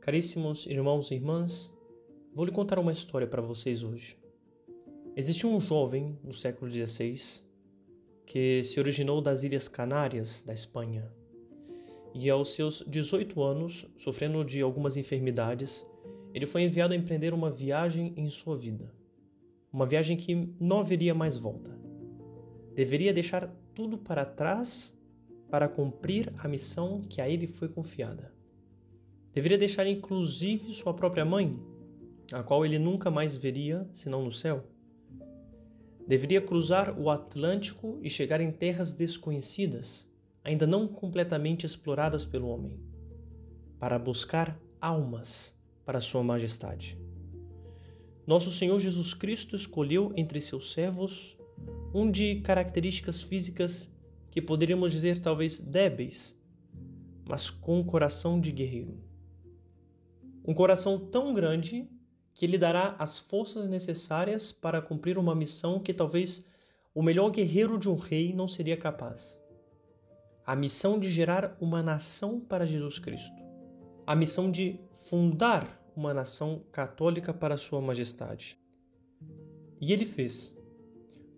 Caríssimos 0.00 0.64
irmãos 0.64 1.10
e 1.10 1.14
irmãs, 1.14 1.70
vou 2.34 2.46
lhe 2.46 2.50
contar 2.50 2.78
uma 2.78 2.90
história 2.90 3.26
para 3.26 3.42
vocês 3.42 3.82
hoje. 3.82 4.16
Existiu 5.14 5.50
um 5.50 5.60
jovem 5.60 6.18
no 6.24 6.32
século 6.32 6.70
XVI 6.70 7.42
que 8.24 8.64
se 8.64 8.80
originou 8.80 9.20
das 9.20 9.42
Ilhas 9.42 9.68
Canárias, 9.68 10.42
da 10.42 10.54
Espanha. 10.54 11.12
E 12.14 12.30
aos 12.30 12.54
seus 12.54 12.82
18 12.88 13.42
anos, 13.42 13.86
sofrendo 13.98 14.42
de 14.42 14.62
algumas 14.62 14.96
enfermidades, 14.96 15.86
ele 16.32 16.46
foi 16.46 16.62
enviado 16.62 16.94
a 16.94 16.96
empreender 16.96 17.34
uma 17.34 17.50
viagem 17.50 18.14
em 18.16 18.30
sua 18.30 18.56
vida. 18.56 18.90
Uma 19.70 19.84
viagem 19.84 20.16
que 20.16 20.34
não 20.58 20.80
haveria 20.80 21.14
mais 21.14 21.36
volta. 21.36 21.78
Deveria 22.74 23.12
deixar 23.12 23.54
tudo 23.74 23.98
para 23.98 24.24
trás 24.24 24.98
para 25.50 25.68
cumprir 25.68 26.32
a 26.38 26.48
missão 26.48 27.02
que 27.02 27.20
a 27.20 27.28
ele 27.28 27.46
foi 27.46 27.68
confiada. 27.68 28.39
Deveria 29.32 29.56
deixar 29.58 29.86
inclusive 29.86 30.72
sua 30.74 30.92
própria 30.92 31.24
mãe, 31.24 31.58
a 32.32 32.42
qual 32.42 32.64
ele 32.64 32.78
nunca 32.78 33.10
mais 33.10 33.36
veria 33.36 33.88
senão 33.92 34.24
no 34.24 34.32
céu. 34.32 34.64
Deveria 36.06 36.40
cruzar 36.40 36.98
o 36.98 37.08
Atlântico 37.08 37.98
e 38.02 38.10
chegar 38.10 38.40
em 38.40 38.50
terras 38.50 38.92
desconhecidas, 38.92 40.08
ainda 40.42 40.66
não 40.66 40.88
completamente 40.88 41.64
exploradas 41.64 42.24
pelo 42.24 42.48
homem, 42.48 42.80
para 43.78 43.98
buscar 43.98 44.60
almas 44.80 45.56
para 45.84 46.00
Sua 46.00 46.22
Majestade. 46.22 46.98
Nosso 48.26 48.50
Senhor 48.50 48.78
Jesus 48.78 49.14
Cristo 49.14 49.54
escolheu 49.54 50.12
entre 50.16 50.40
seus 50.40 50.72
servos 50.72 51.36
um 51.94 52.10
de 52.10 52.40
características 52.40 53.22
físicas 53.22 53.88
que 54.30 54.40
poderíamos 54.40 54.92
dizer 54.92 55.18
talvez 55.18 55.58
débeis, 55.58 56.36
mas 57.24 57.50
com 57.50 57.80
um 57.80 57.84
coração 57.84 58.40
de 58.40 58.52
guerreiro. 58.52 59.09
Um 60.44 60.54
coração 60.54 60.98
tão 60.98 61.34
grande 61.34 61.88
que 62.34 62.46
lhe 62.46 62.56
dará 62.56 62.96
as 62.98 63.18
forças 63.18 63.68
necessárias 63.68 64.52
para 64.52 64.80
cumprir 64.80 65.18
uma 65.18 65.34
missão 65.34 65.78
que 65.78 65.92
talvez 65.92 66.44
o 66.94 67.02
melhor 67.02 67.30
guerreiro 67.30 67.78
de 67.78 67.88
um 67.88 67.96
rei 67.96 68.32
não 68.32 68.48
seria 68.48 68.76
capaz. 68.76 69.38
A 70.46 70.56
missão 70.56 70.98
de 70.98 71.08
gerar 71.08 71.56
uma 71.60 71.82
nação 71.82 72.40
para 72.40 72.66
Jesus 72.66 72.98
Cristo. 72.98 73.42
A 74.06 74.16
missão 74.16 74.50
de 74.50 74.80
fundar 75.02 75.80
uma 75.94 76.14
nação 76.14 76.64
católica 76.72 77.32
para 77.32 77.56
Sua 77.56 77.80
Majestade. 77.80 78.58
E 79.80 79.92
ele 79.92 80.06
fez 80.06 80.56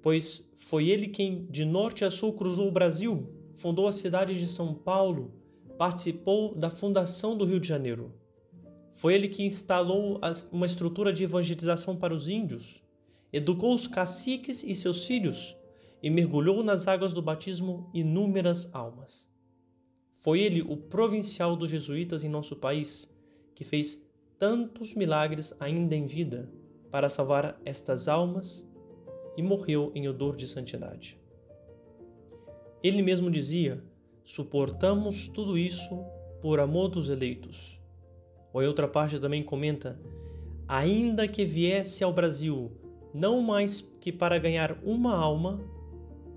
pois 0.03 0.51
foi 0.57 0.89
ele 0.89 1.07
quem, 1.07 1.47
de 1.47 1.65
norte 1.65 2.05
a 2.05 2.11
sul, 2.11 2.33
cruzou 2.33 2.69
o 2.69 2.73
Brasil, 2.73 3.31
fundou 3.55 3.87
a 3.87 3.93
cidade 3.93 4.39
de 4.39 4.49
São 4.49 4.75
Paulo, 4.75 5.33
participou 5.79 6.55
da 6.55 6.69
fundação 6.69 7.39
do 7.39 7.45
Rio 7.45 7.61
de 7.61 7.69
Janeiro. 7.69 8.13
Foi 8.93 9.15
ele 9.15 9.29
que 9.29 9.43
instalou 9.43 10.21
uma 10.51 10.67
estrutura 10.67 11.13
de 11.13 11.25
evangelização 11.25 11.97
para 11.97 12.15
os 12.15 12.29
índios, 12.29 12.83
educou 13.33 13.75
os 13.75 13.87
caciques 13.87 14.63
e 14.63 14.75
seus 14.75 15.07
filhos 15.07 15.57
e 16.03 16.11
mergulhou 16.11 16.63
nas 16.63 16.87
águas 16.87 17.13
do 17.13 17.23
batismo 17.23 17.91
inúmeras 17.95 18.69
almas. 18.75 19.31
Foi 20.19 20.41
ele 20.41 20.63
o 20.63 20.77
provincial 20.77 21.57
dos 21.57 21.71
jesuítas 21.71 22.23
em 22.23 22.29
nosso 22.29 22.55
país, 22.55 23.11
que 23.55 23.65
fez 23.65 24.01
tantos 24.39 24.95
milagres 24.95 25.55
ainda 25.59 25.97
em 25.97 26.07
vida 26.07 26.53
para 26.91 27.09
salvar 27.09 27.61
estas 27.65 28.09
almas 28.09 28.67
e 29.37 29.43
morreu 29.43 29.91
em 29.95 30.09
odor 30.09 30.37
de 30.37 30.47
santidade. 30.47 31.19
Ele 32.83 33.03
mesmo 33.03 33.31
dizia: 33.31 33.83
suportamos 34.25 35.29
tudo 35.29 35.57
isso 35.57 36.05
por 36.41 36.61
amor 36.61 36.89
dos 36.89 37.09
eleitos. 37.09 37.82
Ou 38.53 38.63
em 38.63 38.67
outra 38.67 38.87
parte 38.87 39.19
também 39.19 39.43
comenta: 39.43 39.99
ainda 40.69 41.27
que 41.27 41.45
viesse 41.45 42.05
ao 42.05 42.13
Brasil 42.13 42.73
não 43.13 43.43
mais 43.43 43.81
que 44.01 44.11
para 44.11 44.39
ganhar 44.39 44.79
uma 44.83 45.15
alma, 45.15 45.61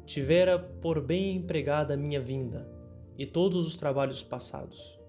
tivera 0.06 0.60
por 0.60 1.02
bem 1.02 1.38
empregada 1.38 1.96
minha 1.96 2.20
vinda 2.20 2.70
e 3.18 3.26
todos 3.26 3.66
os 3.66 3.76
trabalhos 3.76 4.22
passados. 4.22 5.00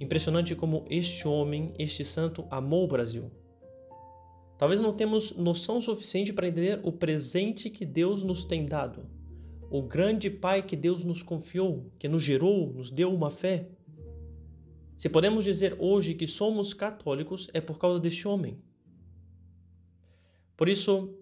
Impressionante 0.00 0.54
como 0.54 0.84
este 0.88 1.26
homem, 1.26 1.74
este 1.76 2.04
santo, 2.04 2.46
amou 2.50 2.84
o 2.84 2.88
Brasil. 2.88 3.30
Talvez 4.56 4.80
não 4.80 4.92
temos 4.92 5.36
noção 5.36 5.80
suficiente 5.80 6.32
para 6.32 6.48
entender 6.48 6.80
o 6.84 6.92
presente 6.92 7.68
que 7.68 7.84
Deus 7.84 8.22
nos 8.22 8.44
tem 8.44 8.64
dado, 8.64 9.06
o 9.70 9.82
grande 9.82 10.30
Pai 10.30 10.62
que 10.62 10.76
Deus 10.76 11.04
nos 11.04 11.22
confiou, 11.22 11.92
que 11.98 12.08
nos 12.08 12.22
gerou, 12.22 12.72
nos 12.72 12.90
deu 12.90 13.12
uma 13.12 13.30
fé. 13.30 13.68
Se 14.98 15.08
podemos 15.08 15.44
dizer 15.44 15.76
hoje 15.78 16.12
que 16.12 16.26
somos 16.26 16.74
católicos, 16.74 17.48
é 17.54 17.60
por 17.60 17.78
causa 17.78 18.00
deste 18.00 18.26
homem. 18.26 18.58
Por 20.56 20.68
isso, 20.68 21.16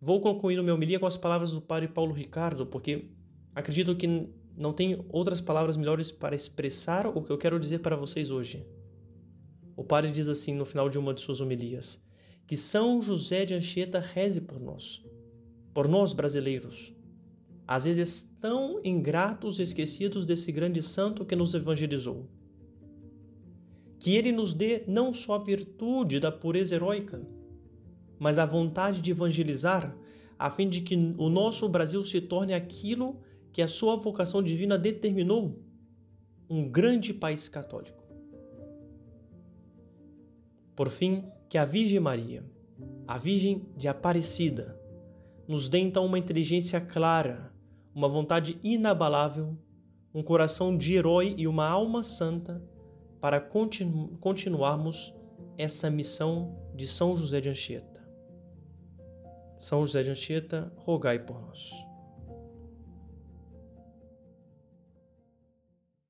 vou 0.00 0.20
concluir 0.20 0.62
meu 0.62 0.76
homilia 0.76 1.00
com 1.00 1.06
as 1.06 1.16
palavras 1.16 1.50
do 1.50 1.60
Padre 1.60 1.88
Paulo 1.88 2.12
Ricardo, 2.12 2.64
porque 2.64 3.10
acredito 3.52 3.96
que 3.96 4.06
não 4.56 4.72
tem 4.72 5.04
outras 5.08 5.40
palavras 5.40 5.76
melhores 5.76 6.12
para 6.12 6.36
expressar 6.36 7.08
o 7.08 7.20
que 7.20 7.32
eu 7.32 7.36
quero 7.36 7.58
dizer 7.58 7.80
para 7.80 7.96
vocês 7.96 8.30
hoje. 8.30 8.64
O 9.76 9.82
Padre 9.82 10.12
diz 10.12 10.28
assim 10.28 10.54
no 10.54 10.64
final 10.64 10.88
de 10.88 10.96
uma 10.96 11.12
de 11.12 11.20
suas 11.20 11.40
homilias: 11.40 12.00
que 12.46 12.56
São 12.56 13.02
José 13.02 13.44
de 13.44 13.54
Anchieta 13.54 13.98
reze 13.98 14.40
por 14.40 14.60
nós, 14.60 15.04
por 15.74 15.88
nós 15.88 16.12
brasileiros, 16.12 16.94
às 17.66 17.86
vezes 17.86 18.22
tão 18.40 18.80
ingratos 18.84 19.58
e 19.58 19.64
esquecidos 19.64 20.24
desse 20.24 20.52
grande 20.52 20.80
santo 20.80 21.24
que 21.24 21.34
nos 21.34 21.54
evangelizou. 21.54 22.30
Que 24.04 24.14
ele 24.14 24.32
nos 24.32 24.52
dê 24.52 24.84
não 24.86 25.14
só 25.14 25.36
a 25.36 25.38
virtude 25.38 26.20
da 26.20 26.30
pureza 26.30 26.74
heróica, 26.74 27.26
mas 28.18 28.38
a 28.38 28.44
vontade 28.44 29.00
de 29.00 29.10
evangelizar, 29.10 29.96
a 30.38 30.50
fim 30.50 30.68
de 30.68 30.82
que 30.82 30.94
o 31.16 31.30
nosso 31.30 31.66
Brasil 31.70 32.04
se 32.04 32.20
torne 32.20 32.52
aquilo 32.52 33.16
que 33.50 33.62
a 33.62 33.66
sua 33.66 33.96
vocação 33.96 34.42
divina 34.42 34.76
determinou 34.76 35.58
um 36.50 36.68
grande 36.68 37.14
país 37.14 37.48
católico. 37.48 38.04
Por 40.76 40.90
fim, 40.90 41.24
que 41.48 41.56
a 41.56 41.64
Virgem 41.64 41.98
Maria, 41.98 42.44
a 43.08 43.16
Virgem 43.16 43.64
de 43.74 43.88
Aparecida, 43.88 44.78
nos 45.48 45.66
dê 45.66 45.78
então 45.78 46.04
uma 46.04 46.18
inteligência 46.18 46.78
clara, 46.78 47.54
uma 47.94 48.06
vontade 48.06 48.58
inabalável, 48.62 49.56
um 50.12 50.22
coração 50.22 50.76
de 50.76 50.92
herói 50.92 51.34
e 51.38 51.48
uma 51.48 51.66
alma 51.66 52.04
santa 52.04 52.73
para 53.24 53.40
continu 53.40 54.18
continuarmos 54.20 55.14
essa 55.56 55.88
missão 55.88 56.54
de 56.74 56.86
São 56.86 57.16
José 57.16 57.40
de 57.40 57.48
Anchieta. 57.48 58.06
São 59.56 59.86
José 59.86 60.02
de 60.02 60.10
Anchieta, 60.10 60.70
rogai 60.76 61.18
por 61.18 61.40
nós. 61.40 61.70